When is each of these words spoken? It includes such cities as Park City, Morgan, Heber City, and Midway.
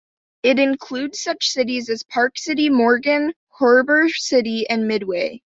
It 0.41 0.57
includes 0.57 1.21
such 1.21 1.49
cities 1.49 1.87
as 1.87 2.01
Park 2.01 2.35
City, 2.35 2.69
Morgan, 2.71 3.33
Heber 3.59 4.09
City, 4.09 4.67
and 4.67 4.87
Midway. 4.87 5.43